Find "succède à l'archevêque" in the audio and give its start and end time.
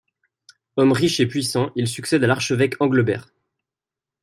1.87-2.81